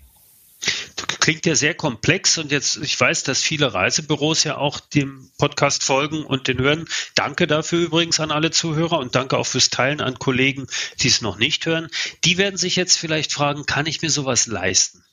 klingt 1.25 1.47
ja 1.47 1.55
sehr 1.55 1.73
komplex 1.73 2.37
und 2.37 2.51
jetzt, 2.51 2.77
ich 2.77 2.99
weiß, 2.99 3.23
dass 3.23 3.41
viele 3.41 3.73
Reisebüros 3.73 4.43
ja 4.43 4.57
auch 4.57 4.79
dem 4.79 5.31
Podcast 5.39 5.83
folgen 5.83 6.23
und 6.23 6.47
den 6.47 6.59
hören. 6.59 6.87
Danke 7.15 7.47
dafür 7.47 7.79
übrigens 7.79 8.19
an 8.19 8.29
alle 8.29 8.51
Zuhörer 8.51 8.99
und 8.99 9.15
danke 9.15 9.35
auch 9.35 9.47
fürs 9.47 9.71
Teilen 9.71 10.01
an 10.01 10.19
Kollegen, 10.19 10.67
die 11.01 11.07
es 11.07 11.21
noch 11.21 11.39
nicht 11.39 11.65
hören. 11.65 11.87
Die 12.25 12.37
werden 12.37 12.57
sich 12.57 12.75
jetzt 12.75 12.99
vielleicht 12.99 13.33
fragen, 13.33 13.65
kann 13.65 13.87
ich 13.87 14.03
mir 14.03 14.11
sowas 14.11 14.45
leisten? 14.45 15.03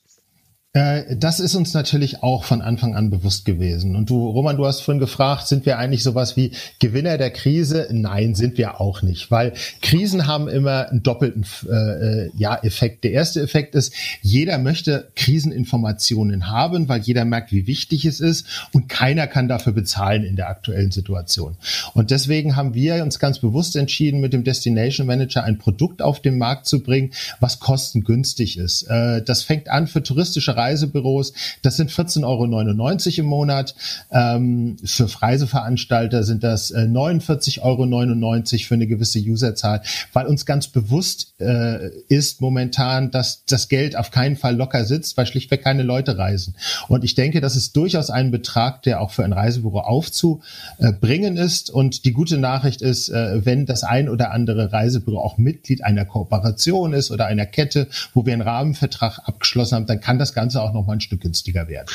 Äh, 0.74 1.16
das 1.16 1.38
ist 1.38 1.54
uns 1.54 1.74
natürlich 1.74 2.22
auch 2.22 2.44
von 2.44 2.62
Anfang 2.62 2.94
an 2.94 3.10
bewusst 3.10 3.44
gewesen. 3.44 3.94
Und 3.94 4.08
du, 4.08 4.28
Roman, 4.30 4.56
du 4.56 4.64
hast 4.64 4.80
vorhin 4.80 5.00
gefragt, 5.00 5.46
sind 5.46 5.66
wir 5.66 5.78
eigentlich 5.78 6.02
sowas 6.02 6.34
wie 6.36 6.52
Gewinner 6.78 7.18
der 7.18 7.30
Krise? 7.30 7.88
Nein, 7.90 8.34
sind 8.34 8.56
wir 8.56 8.80
auch 8.80 9.02
nicht, 9.02 9.30
weil 9.30 9.52
Krisen 9.82 10.26
haben 10.26 10.48
immer 10.48 10.88
einen 10.88 11.02
doppelten 11.02 11.44
äh, 11.68 11.74
äh, 11.74 12.30
ja, 12.38 12.56
Effekt. 12.62 13.04
Der 13.04 13.12
erste 13.12 13.42
Effekt 13.42 13.74
ist, 13.74 13.92
jeder 14.22 14.56
möchte 14.56 15.08
Kriseninformationen 15.14 16.48
haben, 16.48 16.88
weil 16.88 17.02
jeder 17.02 17.26
merkt, 17.26 17.52
wie 17.52 17.66
wichtig 17.66 18.06
es 18.06 18.20
ist 18.20 18.46
und 18.72 18.88
keiner 18.88 19.26
kann 19.26 19.48
dafür 19.48 19.74
bezahlen 19.74 20.24
in 20.24 20.36
der 20.36 20.48
aktuellen 20.48 20.90
Situation. 20.90 21.56
Und 21.92 22.10
deswegen 22.10 22.56
haben 22.56 22.72
wir 22.72 23.02
uns 23.02 23.18
ganz 23.18 23.40
bewusst 23.40 23.76
entschieden, 23.76 24.22
mit 24.22 24.32
dem 24.32 24.42
Destination 24.42 25.06
Manager 25.06 25.44
ein 25.44 25.58
Produkt 25.58 26.00
auf 26.00 26.20
den 26.20 26.38
Markt 26.38 26.64
zu 26.64 26.82
bringen, 26.82 27.12
was 27.40 27.60
kostengünstig 27.60 28.56
ist. 28.56 28.84
Äh, 28.84 29.20
das 29.22 29.42
fängt 29.42 29.68
an 29.68 29.86
für 29.86 30.02
touristische 30.02 30.56
Reisebüros. 30.62 31.32
Das 31.62 31.76
sind 31.76 31.90
14,99 31.90 32.24
Euro 32.24 33.20
im 33.20 33.26
Monat. 33.26 33.74
Ähm, 34.10 34.76
für 34.84 35.08
Reiseveranstalter 35.22 36.22
sind 36.22 36.44
das 36.44 36.70
äh, 36.70 36.80
49,99 36.80 37.62
Euro 37.62 38.64
für 38.66 38.74
eine 38.74 38.86
gewisse 38.86 39.18
Userzahl, 39.18 39.82
weil 40.12 40.26
uns 40.26 40.46
ganz 40.46 40.68
bewusst 40.68 41.34
äh, 41.40 41.88
ist 42.08 42.40
momentan, 42.40 43.10
dass 43.10 43.44
das 43.44 43.68
Geld 43.68 43.96
auf 43.96 44.10
keinen 44.10 44.36
Fall 44.36 44.56
locker 44.56 44.84
sitzt, 44.84 45.16
weil 45.16 45.26
schlichtweg 45.26 45.62
keine 45.62 45.82
Leute 45.82 46.16
reisen. 46.16 46.54
Und 46.88 47.04
ich 47.04 47.14
denke, 47.14 47.40
das 47.40 47.56
ist 47.56 47.76
durchaus 47.76 48.10
ein 48.10 48.30
Betrag, 48.30 48.82
der 48.82 49.00
auch 49.00 49.10
für 49.10 49.24
ein 49.24 49.32
Reisebüro 49.32 49.80
aufzubringen 49.80 51.36
ist. 51.36 51.70
Und 51.70 52.04
die 52.04 52.12
gute 52.12 52.38
Nachricht 52.38 52.82
ist, 52.82 53.08
äh, 53.08 53.44
wenn 53.44 53.66
das 53.66 53.82
ein 53.82 54.08
oder 54.08 54.30
andere 54.30 54.72
Reisebüro 54.72 55.20
auch 55.20 55.38
Mitglied 55.38 55.82
einer 55.84 56.04
Kooperation 56.04 56.92
ist 56.92 57.10
oder 57.10 57.26
einer 57.26 57.46
Kette, 57.46 57.88
wo 58.14 58.24
wir 58.24 58.32
einen 58.32 58.42
Rahmenvertrag 58.42 59.20
abgeschlossen 59.24 59.76
haben, 59.76 59.86
dann 59.86 60.00
kann 60.00 60.18
das 60.18 60.34
Ganze 60.34 60.51
Ganze 60.52 60.62
auch 60.68 60.74
noch 60.74 60.86
mal 60.86 60.94
ein 60.94 61.00
Stück 61.00 61.22
günstiger 61.22 61.66
werden. 61.68 61.88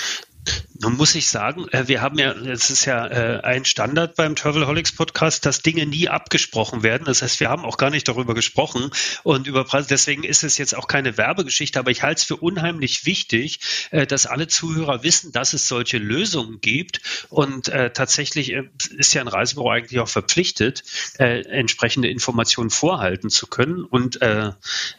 Nun 0.80 0.96
muss 0.96 1.16
ich 1.16 1.28
sagen, 1.28 1.68
äh, 1.70 1.88
wir 1.88 2.02
haben 2.02 2.20
ja, 2.20 2.32
es 2.32 2.70
ist 2.70 2.86
ja 2.86 3.08
äh, 3.08 3.42
ein 3.42 3.66
Standard 3.66 4.16
beim 4.16 4.36
Travelholics 4.36 4.92
Podcast, 4.92 5.46
dass 5.46 5.62
Dinge 5.62 5.86
nie 5.88 6.08
abgesprochen 6.08 6.84
werden. 6.84 7.06
Das 7.06 7.22
heißt, 7.22 7.40
wir 7.40 7.50
haben 7.50 7.66
auch 7.66 7.78
gar 7.78 7.90
nicht 7.90 8.08
darüber 8.08 8.36
gesprochen 8.36 8.92
und 9.24 9.48
über 9.48 9.64
Preise. 9.64 9.88
Deswegen 9.90 10.24
ist 10.24 10.44
es 10.44 10.58
jetzt 10.58 10.76
auch 10.76 10.88
keine 10.88 11.18
Werbegeschichte, 11.18 11.80
aber 11.80 11.90
ich 11.90 12.04
halte 12.04 12.20
es 12.20 12.24
für 12.26 12.36
unheimlich 12.36 13.06
wichtig, 13.06 13.60
äh, 13.92 14.06
dass 14.06 14.28
alle 14.28 14.48
Zuhörer 14.48 15.04
wissen, 15.04 15.32
dass 15.32 15.54
es 15.54 15.68
solche 15.68 15.98
Lösungen 15.98 16.62
gibt. 16.62 17.02
Und 17.30 17.72
tatsächlich 17.94 18.54
ist 18.98 19.14
ja 19.14 19.22
ein 19.22 19.28
Reisebüro 19.28 19.72
eigentlich 19.72 20.00
auch 20.00 20.08
verpflichtet, 20.08 20.84
entsprechende 21.18 22.10
Informationen 22.10 22.70
vorhalten 22.70 23.30
zu 23.30 23.48
können 23.48 23.84
und 23.84 24.20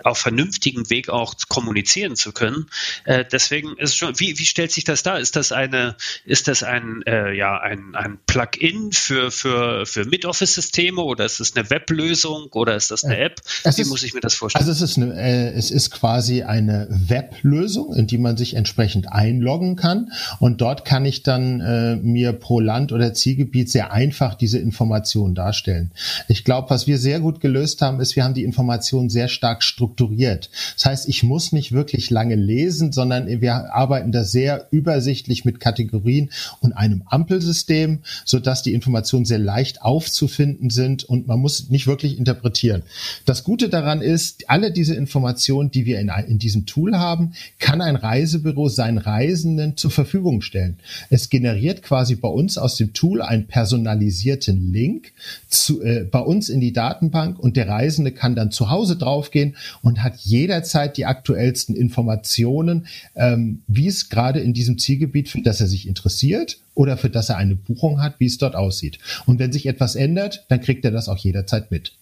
auf 0.05 0.19
vernünftigen 0.19 0.91
Weg 0.91 1.09
auch 1.09 1.35
kommunizieren 1.49 2.17
zu 2.17 2.33
können. 2.33 2.67
deswegen 3.07 3.77
ist 3.79 3.91
es 3.91 3.97
schon, 3.97 4.19
wie, 4.21 4.39
wie 4.39 4.47
stellt 4.47 4.73
sich 4.73 4.85
das 4.85 5.03
dar? 5.03 5.19
Ist 5.19 5.37
das 5.39 5.53
eine, 5.53 5.97
ist 6.25 6.49
das 6.49 6.63
ein, 6.63 7.03
äh, 7.07 7.35
ja, 7.35 7.59
ein, 7.59 7.95
ein 7.95 8.19
Plugin 8.27 8.93
für, 8.93 9.31
für, 9.31 9.87
für 9.87 10.05
Mid-Office-Systeme 10.05 11.01
oder 11.01 11.25
ist 11.25 11.41
es 11.41 11.57
eine 11.57 11.71
Weblösung 11.71 12.49
oder 12.53 12.77
ist 12.77 12.91
das 12.91 13.05
eine 13.05 13.19
App? 13.19 13.41
Es 13.65 13.79
Wie 13.79 13.83
ist, 13.83 13.89
muss 13.89 14.03
ich 14.03 14.13
mir 14.13 14.21
das 14.21 14.35
vorstellen? 14.35 14.69
Also 14.69 14.73
es 14.73 14.91
ist, 14.91 14.99
eine, 14.99 15.15
äh, 15.15 15.53
es 15.53 15.71
ist 15.71 15.91
quasi 15.91 16.43
eine 16.43 16.89
Weblösung, 16.91 17.95
in 17.95 18.07
die 18.07 18.19
man 18.19 18.37
sich 18.37 18.55
entsprechend 18.55 19.11
einloggen 19.11 19.77
kann 19.77 20.13
und 20.41 20.61
dort 20.61 20.85
kann 20.85 21.07
ich 21.07 21.23
dann 21.23 21.61
äh, 21.61 21.97
mir 21.97 22.33
pro 22.33 22.61
Land 22.61 22.93
oder 22.93 23.15
Zielgebiet 23.15 23.71
sehr 23.71 23.93
einfach 23.93 24.35
diese 24.35 24.59
Informationen 24.59 25.35
darstellen. 25.35 25.93
Ich 26.27 26.45
glaube, 26.45 26.71
was 26.71 26.87
wir 26.87 26.99
sehr 26.99 27.21
gut 27.21 27.41
gelöst 27.41 27.81
haben, 27.81 28.01
ist, 28.01 28.17
wir 28.17 28.25
haben 28.25 28.35
die 28.35 28.45
Informationen 28.45 29.09
sehr 29.09 29.29
stark 29.29 29.63
strukturiert. 29.63 30.51
Das 30.75 30.87
heißt, 30.87 31.09
ich 31.09 31.23
muss 31.23 31.53
nicht 31.53 31.73
wirklich 31.73 32.11
lange 32.11 32.35
lesen, 32.35 32.93
sondern 32.93 33.29
wir 33.29 33.73
arbeiten 33.73 34.11
da 34.11 34.25
sehr 34.25 34.67
übersichtlich 34.71 35.28
übersichtlich 35.29 35.45
mit 35.45 35.61
Kategorien 35.61 36.31
und 36.61 36.73
einem 36.73 37.03
Ampelsystem, 37.07 38.01
so 38.25 38.39
dass 38.39 38.63
die 38.63 38.75
Informationen 38.75 39.25
sehr 39.25 39.39
leicht 39.39 39.83
aufzufinden 39.83 40.71
sind 40.71 41.05
und 41.05 41.27
man 41.27 41.39
muss 41.39 41.69
nicht 41.71 41.87
wirklich 41.87 42.19
interpretieren. 42.19 42.83
Das 43.25 43.45
Gute 43.45 43.69
daran 43.69 44.01
ist, 44.01 44.49
alle 44.49 44.73
diese 44.73 44.95
Informationen, 44.95 45.71
die 45.71 45.85
wir 45.85 46.01
in, 46.01 46.11
in 46.29 46.39
diesem 46.39 46.67
Tool 46.67 46.97
haben, 46.97 47.33
kann 47.59 47.81
ein 47.81 47.97
Reisebüro 47.97 48.69
seinen 48.69 48.99
Reisenden 48.99 49.77
zur 49.77 49.91
Verfügung 49.91 50.41
stellen. 50.41 50.79
Es 51.11 51.29
generiert 51.29 51.83
quasi 51.83 52.17
bei 52.17 52.29
uns 52.29 52.59
aus 52.59 52.77
dem 52.77 52.93
Tool 52.93 53.23
einen 53.23 53.47
personalisierten 53.47 54.73
Link 54.73 55.13
zu, 55.49 55.83
äh, 55.83 56.05
bei 56.05 56.21
uns 56.21 56.49
in 56.49 56.61
die 56.61 56.73
Datenbank 56.73 57.39
und 57.39 57.57
der 57.57 57.69
Reisende 57.69 58.13
kann 58.13 58.35
dann 58.35 58.51
zu 58.51 58.71
Hause 58.71 58.97
draufgehen 58.97 59.57
und 59.83 60.03
hat 60.03 60.17
jederzeit 60.19 60.97
die 60.97 61.07
aktuellsten 61.07 61.77
Informationen, 61.77 62.87
ähm, 63.15 63.63
wie 63.67 63.87
es 63.87 64.09
gerade 64.09 64.41
in 64.41 64.53
diesem 64.55 64.79
Zielgebiet 64.79 65.08
Gebiet, 65.09 65.29
für 65.29 65.43
das 65.43 65.61
er 65.61 65.67
sich 65.67 65.89
interessiert 65.89 66.59
oder 66.75 66.97
für 66.97 67.11
das 67.11 67.29
er 67.29 67.37
eine 67.37 67.57
Buchung 67.57 68.01
hat, 68.01 68.21
wie 68.21 68.27
es 68.27 68.39
dort 68.39 68.55
aussieht. 68.55 68.99
Und 69.27 69.39
wenn 69.39 69.53
sich 69.53 69.67
etwas 69.67 69.97
ändert, 69.97 70.45
dann 70.49 70.61
kriegt 70.61 70.85
er 70.85 70.91
das 70.91 71.09
auch 71.09 71.19
jederzeit 71.19 71.71
mit. 71.71 71.93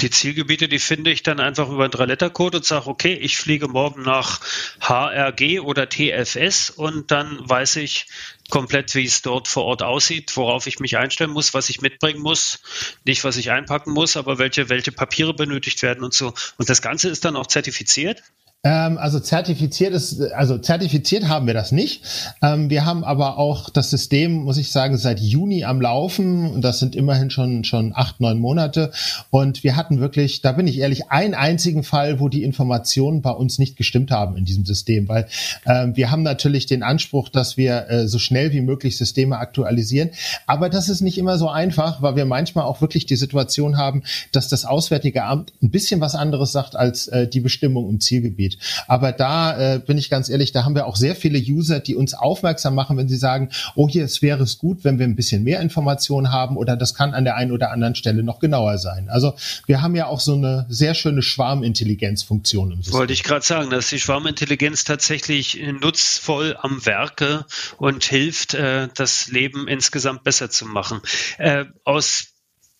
Die 0.00 0.10
Zielgebiete, 0.10 0.68
die 0.68 0.78
finde 0.78 1.10
ich 1.10 1.22
dann 1.22 1.40
einfach 1.40 1.70
über 1.70 1.84
einen 1.84 1.90
Drei-Letter-Code 1.90 2.58
und 2.58 2.66
sage, 2.66 2.86
okay, 2.86 3.14
ich 3.14 3.38
fliege 3.38 3.68
morgen 3.68 4.02
nach 4.02 4.40
HRG 4.80 5.60
oder 5.60 5.88
TFS 5.88 6.70
und 6.70 7.10
dann 7.10 7.38
weiß 7.40 7.76
ich 7.76 8.06
komplett, 8.50 8.94
wie 8.94 9.04
es 9.04 9.22
dort 9.22 9.48
vor 9.48 9.64
Ort 9.64 9.82
aussieht, 9.82 10.36
worauf 10.36 10.66
ich 10.66 10.80
mich 10.80 10.98
einstellen 10.98 11.30
muss, 11.30 11.54
was 11.54 11.70
ich 11.70 11.80
mitbringen 11.80 12.20
muss, 12.20 12.60
nicht 13.04 13.24
was 13.24 13.38
ich 13.38 13.50
einpacken 13.50 13.92
muss, 13.92 14.18
aber 14.18 14.38
welche, 14.38 14.68
welche 14.68 14.92
Papiere 14.92 15.32
benötigt 15.32 15.80
werden 15.82 16.04
und 16.04 16.12
so. 16.12 16.34
Und 16.58 16.68
das 16.68 16.82
Ganze 16.82 17.08
ist 17.08 17.24
dann 17.24 17.36
auch 17.36 17.46
zertifiziert? 17.46 18.22
Ähm, 18.64 18.96
also 18.96 19.20
zertifiziert 19.20 19.92
ist, 19.92 20.20
also 20.32 20.58
zertifiziert 20.58 21.28
haben 21.28 21.46
wir 21.46 21.54
das 21.54 21.70
nicht. 21.70 22.02
Ähm, 22.42 22.70
wir 22.70 22.86
haben 22.86 23.04
aber 23.04 23.38
auch 23.38 23.68
das 23.68 23.90
System, 23.90 24.32
muss 24.44 24.56
ich 24.56 24.72
sagen, 24.72 24.96
seit 24.96 25.20
Juni 25.20 25.64
am 25.64 25.80
Laufen. 25.80 26.50
Und 26.50 26.62
das 26.62 26.78
sind 26.78 26.96
immerhin 26.96 27.30
schon 27.30 27.64
schon 27.64 27.92
acht, 27.94 28.20
neun 28.20 28.38
Monate. 28.38 28.90
Und 29.30 29.62
wir 29.64 29.76
hatten 29.76 30.00
wirklich, 30.00 30.40
da 30.40 30.52
bin 30.52 30.66
ich 30.66 30.78
ehrlich, 30.78 31.10
einen 31.10 31.34
einzigen 31.34 31.82
Fall, 31.82 32.20
wo 32.20 32.28
die 32.28 32.42
Informationen 32.42 33.20
bei 33.20 33.30
uns 33.30 33.58
nicht 33.58 33.76
gestimmt 33.76 34.10
haben 34.10 34.36
in 34.36 34.44
diesem 34.44 34.64
System, 34.64 35.08
weil 35.08 35.26
ähm, 35.66 35.94
wir 35.96 36.10
haben 36.10 36.22
natürlich 36.22 36.66
den 36.66 36.82
Anspruch, 36.82 37.28
dass 37.28 37.56
wir 37.56 37.90
äh, 37.90 38.08
so 38.08 38.18
schnell 38.18 38.52
wie 38.52 38.62
möglich 38.62 38.96
Systeme 38.96 39.38
aktualisieren. 39.38 40.10
Aber 40.46 40.70
das 40.70 40.88
ist 40.88 41.02
nicht 41.02 41.18
immer 41.18 41.36
so 41.36 41.48
einfach, 41.48 42.00
weil 42.00 42.16
wir 42.16 42.24
manchmal 42.24 42.64
auch 42.64 42.80
wirklich 42.80 43.04
die 43.04 43.16
Situation 43.16 43.76
haben, 43.76 44.02
dass 44.32 44.48
das 44.48 44.64
Auswärtige 44.64 45.24
Amt 45.24 45.52
ein 45.62 45.70
bisschen 45.70 46.00
was 46.00 46.14
anderes 46.14 46.52
sagt 46.52 46.76
als 46.76 47.08
äh, 47.08 47.28
die 47.28 47.40
Bestimmung 47.40 47.90
im 47.90 48.00
Zielgebiet. 48.00 48.53
Aber 48.86 49.12
da 49.12 49.74
äh, 49.74 49.78
bin 49.78 49.98
ich 49.98 50.10
ganz 50.10 50.28
ehrlich, 50.28 50.52
da 50.52 50.64
haben 50.64 50.74
wir 50.74 50.86
auch 50.86 50.96
sehr 50.96 51.16
viele 51.16 51.38
User, 51.38 51.80
die 51.80 51.96
uns 51.96 52.14
aufmerksam 52.14 52.74
machen, 52.74 52.96
wenn 52.96 53.08
sie 53.08 53.16
sagen, 53.16 53.50
oh 53.74 53.88
hier, 53.88 54.04
es 54.04 54.22
wäre 54.22 54.42
es 54.42 54.58
gut, 54.58 54.84
wenn 54.84 54.98
wir 54.98 55.06
ein 55.06 55.16
bisschen 55.16 55.44
mehr 55.44 55.60
Informationen 55.60 56.32
haben 56.32 56.56
oder 56.56 56.76
das 56.76 56.94
kann 56.94 57.14
an 57.14 57.24
der 57.24 57.36
einen 57.36 57.52
oder 57.52 57.70
anderen 57.70 57.94
Stelle 57.94 58.22
noch 58.22 58.38
genauer 58.38 58.78
sein. 58.78 59.08
Also 59.08 59.34
wir 59.66 59.82
haben 59.82 59.94
ja 59.94 60.06
auch 60.06 60.20
so 60.20 60.34
eine 60.34 60.66
sehr 60.68 60.94
schöne 60.94 61.22
Schwarmintelligenzfunktion 61.22 62.72
im 62.72 62.78
System. 62.78 62.98
Wollte 62.98 63.12
ich 63.12 63.22
gerade 63.22 63.44
sagen, 63.44 63.70
dass 63.70 63.88
die 63.88 64.00
Schwarmintelligenz 64.00 64.84
tatsächlich 64.84 65.60
nutzvoll 65.80 66.56
am 66.60 66.84
Werke 66.86 67.46
und 67.76 68.04
hilft, 68.04 68.54
äh, 68.54 68.88
das 68.94 69.28
Leben 69.28 69.68
insgesamt 69.68 70.24
besser 70.24 70.50
zu 70.50 70.66
machen. 70.66 71.00
Äh, 71.38 71.64
aus 71.84 72.33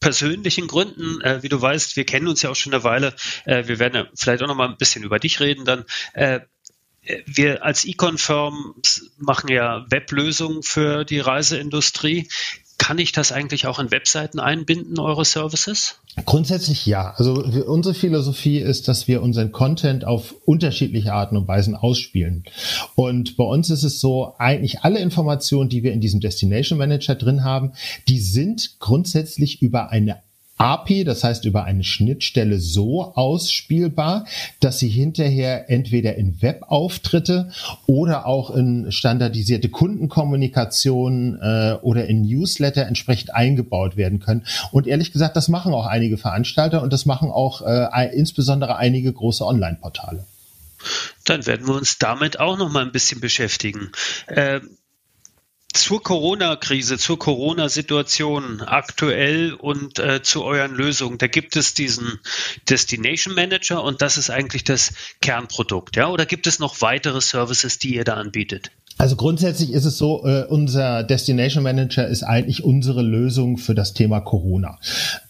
persönlichen 0.05 0.67
Gründen, 0.67 1.23
äh, 1.23 1.43
wie 1.43 1.49
du 1.49 1.61
weißt, 1.61 1.97
wir 1.97 2.05
kennen 2.05 2.29
uns 2.29 2.43
ja 2.43 2.51
auch 2.51 2.57
schon 2.57 2.75
eine 2.75 2.85
Weile, 2.85 3.15
äh, 3.47 3.67
wir 3.67 3.79
werden 3.79 3.95
ja 3.95 4.07
vielleicht 4.15 4.43
auch 4.43 4.47
noch 4.47 4.55
mal 4.55 4.69
ein 4.69 4.77
bisschen 4.77 5.03
über 5.03 5.19
dich 5.19 5.41
reden 5.41 5.65
dann. 5.65 5.87
Äh, 6.13 6.41
wir 7.25 7.65
als 7.65 7.87
Econ-Firm 7.87 8.75
machen 9.17 9.49
ja 9.49 9.87
Weblösungen 9.89 10.63
für 10.63 11.05
die 11.05 11.21
Reiseindustrie. 11.21 12.29
Kann 12.85 12.99
ich 12.99 13.13
das 13.13 13.33
eigentlich 13.33 13.67
auch 13.67 13.79
in 13.79 13.91
Webseiten 13.91 14.39
einbinden, 14.39 15.01
eure 15.01 15.25
Services? 15.25 16.01
Grundsätzlich 16.27 16.85
ja. 16.85 17.15
Also 17.17 17.33
unsere 17.33 17.95
Philosophie 17.95 18.59
ist, 18.59 18.89
dass 18.89 19.09
wir 19.09 19.23
unseren 19.23 19.53
Content 19.53 20.05
auf 20.05 20.35
unterschiedliche 20.45 21.15
Arten 21.15 21.39
und 21.39 21.49
Weisen 21.49 21.77
ausspielen. 21.77 22.45
Und 22.95 23.39
bei 23.39 23.45
uns 23.45 23.71
ist 23.71 23.85
es 23.85 24.01
so, 24.01 24.35
eigentlich 24.37 24.81
alle 24.81 24.99
Informationen, 24.99 25.71
die 25.71 25.83
wir 25.83 25.95
in 25.95 26.03
diesem 26.03 26.21
Destination 26.21 26.79
Manager 26.79 27.15
drin 27.15 27.43
haben, 27.43 27.73
die 28.07 28.21
sind 28.21 28.79
grundsätzlich 28.81 29.63
über 29.63 29.89
eine 29.89 30.19
API, 30.57 31.05
das 31.05 31.25
heißt 31.25 31.45
über 31.45 31.65
eine 31.65 31.85
Schnittstelle 31.85 32.59
so 32.59 33.15
ausspielbar, 33.15 34.25
dass 34.61 34.79
sie 34.79 34.89
hinterher 34.89 35.71
entweder 35.71 36.15
in 36.17 36.41
Webauftritte 36.41 37.51
oder 37.87 38.27
auch 38.27 38.51
in 38.51 38.93
standardisierte 38.93 39.69
Kundenkommunikation 39.69 41.39
äh, 41.41 41.77
oder 41.83 42.07
in 42.07 42.23
Newsletter 42.23 42.87
entsprechend 42.87 43.35
eingebaut 43.35 43.97
werden 43.97 44.21
können. 44.21 44.47
Und 44.71 44.87
ehrlich 44.87 45.13
gesagt, 45.13 45.37
das 45.37 45.49
machen 45.49 45.75
auch 45.75 45.87
einige 45.87 46.19
Veranstalter 46.19 46.83
und 46.83 46.93
das 46.93 47.07
machen 47.07 47.31
auch 47.31 47.63
äh, 47.63 48.15
insbesondere 48.15 48.77
einige 48.77 49.13
große 49.13 49.45
Online-Portale. 49.45 50.25
Dann 51.25 51.47
werden 51.47 51.67
wir 51.67 51.75
uns 51.75 51.99
damit 51.99 52.41
auch 52.41 52.59
noch 52.59 52.71
mal 52.71 52.85
ein 52.85 52.93
bisschen 52.93 53.21
beschäftigen. 53.21 53.91
Äh, 54.27 54.61
zur 55.75 56.03
Corona-Krise, 56.03 56.99
zur 56.99 57.19
Corona-Situation 57.19 58.63
aktuell 58.63 59.53
und 59.53 59.99
äh, 59.99 60.23
zu 60.23 60.45
euren 60.45 60.75
Lösungen. 60.75 61.19
Da 61.19 61.27
gibt 61.27 61.57
es 61.57 61.75
diesen 61.75 62.21
Destination 62.71 63.35
Manager 63.35 63.83
und 63.83 64.01
das 64.01 64.17
ist 64.17 64.31
eigentlich 64.31 64.65
das 64.65 64.93
Kernprodukt, 65.21 65.97
ja? 65.97 66.09
Oder 66.09 66.27
gibt 66.27 66.47
es 66.47 66.59
noch 66.59 66.81
weitere 66.81 67.21
Services, 67.21 67.79
die 67.79 67.97
ihr 67.97 68.05
da 68.05 68.15
anbietet? 68.15 68.71
Also 68.97 69.17
grundsätzlich 69.17 69.73
ist 69.73 69.85
es 69.85 69.99
so, 69.99 70.25
äh, 70.25 70.45
unser 70.45 71.03
Destination 71.03 71.65
Manager 71.65 72.07
ist 72.07 72.23
eigentlich 72.23 72.63
unsere 72.63 73.03
Lösung 73.03 73.59
für 73.59 73.75
das 73.75 73.93
Thema 73.93 74.21
Corona. 74.21 74.79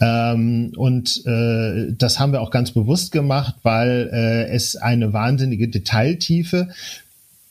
Ähm, 0.01 0.73
und 0.77 1.23
äh, 1.25 1.95
das 1.97 2.21
haben 2.21 2.33
wir 2.33 2.43
auch 2.43 2.51
ganz 2.51 2.73
bewusst 2.73 3.11
gemacht, 3.11 3.55
weil 3.63 4.11
äh, 4.13 4.55
es 4.55 4.77
eine 4.77 5.15
wahnsinnige 5.15 5.69
Detailtiefe 5.69 6.69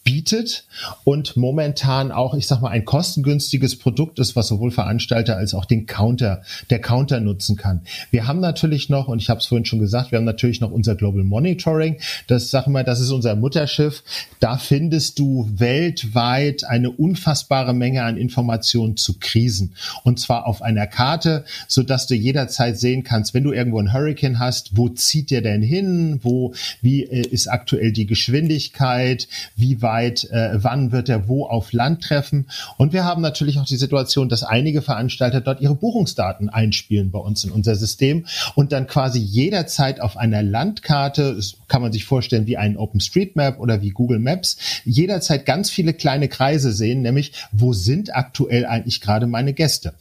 bietet 0.03 0.65
und 1.03 1.37
momentan 1.37 2.11
auch, 2.11 2.33
ich 2.33 2.47
sag 2.47 2.61
mal, 2.61 2.69
ein 2.69 2.85
kostengünstiges 2.85 3.77
Produkt 3.77 4.19
ist, 4.19 4.35
was 4.35 4.47
sowohl 4.47 4.71
Veranstalter 4.71 5.37
als 5.37 5.53
auch 5.53 5.65
den 5.65 5.85
Counter, 5.85 6.41
der 6.69 6.79
Counter 6.79 7.21
nutzen 7.21 7.55
kann. 7.55 7.81
Wir 8.11 8.27
haben 8.27 8.39
natürlich 8.39 8.89
noch, 8.89 9.07
und 9.07 9.21
ich 9.21 9.29
habe 9.29 9.39
es 9.39 9.45
vorhin 9.45 9.65
schon 9.65 9.79
gesagt, 9.79 10.11
wir 10.11 10.17
haben 10.17 10.25
natürlich 10.25 10.59
noch 10.59 10.71
unser 10.71 10.95
Global 10.95 11.23
Monitoring. 11.23 11.99
Das, 12.27 12.51
sag 12.51 12.67
mal, 12.67 12.83
das 12.83 12.99
ist 12.99 13.11
unser 13.11 13.35
Mutterschiff. 13.35 14.03
Da 14.39 14.57
findest 14.57 15.19
du 15.19 15.49
weltweit 15.53 16.65
eine 16.65 16.91
unfassbare 16.91 17.73
Menge 17.73 18.03
an 18.03 18.17
Informationen 18.17 18.97
zu 18.97 19.15
Krisen. 19.19 19.75
Und 20.03 20.19
zwar 20.19 20.47
auf 20.47 20.61
einer 20.61 20.87
Karte, 20.87 21.45
so 21.67 21.81
dass 21.81 22.07
du 22.07 22.15
jederzeit 22.15 22.77
sehen 22.77 23.03
kannst, 23.03 23.33
wenn 23.33 23.43
du 23.43 23.53
irgendwo 23.53 23.79
einen 23.79 23.93
Hurricane 23.93 24.39
hast, 24.39 24.75
wo 24.75 24.89
zieht 24.89 25.31
der 25.31 25.41
denn 25.41 25.61
hin? 25.61 26.19
Wo, 26.23 26.53
wie 26.81 27.03
äh, 27.03 27.21
ist 27.21 27.47
aktuell 27.47 27.93
die 27.93 28.05
Geschwindigkeit? 28.05 29.27
Wie 29.55 29.81
war 29.81 29.92
weit, 29.93 30.23
äh, 30.31 30.51
wann 30.55 30.91
wird 30.91 31.07
er 31.07 31.27
wo 31.27 31.45
auf 31.45 31.71
Land 31.71 32.01
treffen. 32.03 32.47
Und 32.77 32.93
wir 32.93 33.03
haben 33.05 33.21
natürlich 33.21 33.59
auch 33.59 33.65
die 33.65 33.77
Situation, 33.77 34.27
dass 34.27 34.43
einige 34.43 34.81
Veranstalter 34.81 35.39
dort 35.39 35.61
ihre 35.61 35.75
Buchungsdaten 35.75 36.49
einspielen 36.49 37.11
bei 37.11 37.19
uns 37.19 37.43
in 37.43 37.51
unser 37.51 37.75
System 37.75 38.25
und 38.55 38.71
dann 38.71 38.87
quasi 38.87 39.19
jederzeit 39.19 40.01
auf 40.01 40.17
einer 40.17 40.41
Landkarte, 40.41 41.35
das 41.35 41.57
kann 41.67 41.83
man 41.83 41.91
sich 41.91 42.05
vorstellen 42.05 42.47
wie 42.47 42.57
ein 42.57 42.75
OpenStreetMap 42.75 43.59
oder 43.59 43.81
wie 43.81 43.91
Google 43.91 44.19
Maps, 44.19 44.57
jederzeit 44.83 45.45
ganz 45.45 45.69
viele 45.69 45.93
kleine 45.93 46.27
Kreise 46.27 46.71
sehen, 46.71 47.03
nämlich 47.03 47.33
wo 47.51 47.73
sind 47.73 48.15
aktuell 48.15 48.65
eigentlich 48.65 48.99
gerade 48.99 49.27
meine 49.27 49.53
Gäste. 49.53 49.93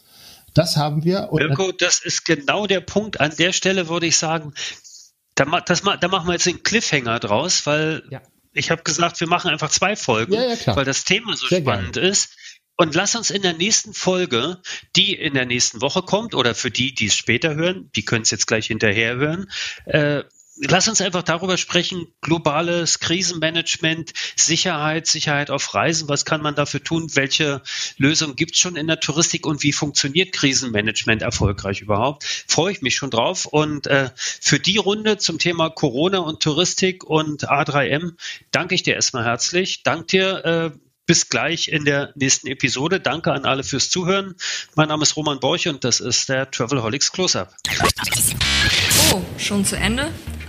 Das 0.55 0.77
haben 0.77 1.05
wir. 1.05 1.29
Mirko, 1.33 1.73
das 1.73 2.01
ist 2.03 2.25
genau 2.25 2.67
der 2.67 2.81
Punkt. 2.81 3.21
An 3.21 3.33
der 3.39 3.53
Stelle 3.53 3.89
würde 3.89 4.07
ich 4.07 4.17
sagen, 4.17 4.53
da, 5.35 5.45
das, 5.61 5.83
da 5.83 6.09
machen 6.09 6.29
wir 6.29 6.35
jetzt 6.35 6.47
den 6.47 6.63
Cliffhanger 6.63 7.21
draus, 7.21 7.67
weil 7.67 8.03
ja 8.11 8.21
ich 8.53 8.71
habe 8.71 8.83
gesagt, 8.83 9.21
wir 9.21 9.29
machen 9.29 9.51
einfach 9.51 9.71
zwei 9.71 9.97
Folgen, 9.97 10.35
ja, 10.35 10.55
ja, 10.55 10.77
weil 10.77 10.85
das 10.85 11.05
Thema 11.05 11.37
so 11.37 11.47
Sehr 11.47 11.61
spannend 11.61 11.95
gerne. 11.95 12.09
ist. 12.09 12.37
Und 12.77 12.95
lass 12.95 13.15
uns 13.15 13.31
in 13.31 13.43
der 13.43 13.53
nächsten 13.53 13.93
Folge, 13.93 14.61
die 14.97 15.15
in 15.15 15.35
der 15.35 15.45
nächsten 15.45 15.83
Woche 15.83 16.03
kommt, 16.03 16.35
oder 16.35 16.55
für 16.55 16.71
die, 16.71 16.95
die 16.95 17.07
es 17.07 17.15
später 17.15 17.55
hören, 17.55 17.91
die 17.95 18.05
können 18.05 18.23
es 18.23 18.31
jetzt 18.31 18.47
gleich 18.47 18.67
hinterher 18.67 19.17
hören, 19.17 19.51
äh, 19.85 20.25
Lass 20.57 20.87
uns 20.87 21.01
einfach 21.01 21.23
darüber 21.23 21.57
sprechen, 21.57 22.09
globales 22.21 22.99
Krisenmanagement, 22.99 24.13
Sicherheit, 24.37 25.07
Sicherheit 25.07 25.51
auf 25.51 25.75
Reisen. 25.75 26.11
Was 26.11 26.27
kann 26.27 26.43
man 26.43 26.55
dafür 26.55 26.85
tun? 26.85 27.09
Welche 27.15 27.63
Lösungen 27.97 28.37
gibt 28.37 28.53
es 28.53 28.61
schon 28.61 28.77
in 28.77 28.87
der 28.87 29.01
Touristik 29.01 29.47
und 29.47 29.63
wie 29.63 29.73
funktioniert 29.73 30.33
Krisenmanagement 30.33 31.23
erfolgreich 31.23 31.81
überhaupt? 31.81 32.25
Freue 32.47 32.73
ich 32.73 32.83
mich 32.83 32.97
schon 32.97 33.11
drauf. 33.11 33.47
Und 33.47 33.87
äh, 33.87 34.11
für 34.15 34.61
die 34.61 34.77
Runde 34.77 35.17
zum 35.17 35.39
Thema 35.39 35.71
Corona 35.71 36.19
und 36.19 36.43
Touristik 36.43 37.03
und 37.03 37.49
A3M 37.49 38.13
danke 38.51 38.75
ich 38.75 38.83
dir 38.83 38.95
erstmal 38.95 39.25
herzlich. 39.25 39.83
Dank 39.83 40.09
dir. 40.09 40.45
Äh, 40.45 40.79
bis 41.05 41.29
gleich 41.29 41.67
in 41.67 41.85
der 41.85 42.13
nächsten 42.15 42.47
Episode. 42.47 43.01
Danke 43.01 43.33
an 43.33 43.45
alle 43.45 43.65
fürs 43.65 43.91
Zuhören. 43.91 44.37
Mein 44.77 44.87
Name 44.87 45.03
ist 45.03 45.17
Roman 45.17 45.41
Borch 45.41 45.67
und 45.67 45.83
das 45.83 45.99
ist 45.99 46.29
der 46.29 46.49
Travelholics 46.51 47.11
Close-Up. 47.11 47.55
Oh, 49.13 49.21
schon 49.37 49.65
zu 49.65 49.77
Ende? 49.77 50.13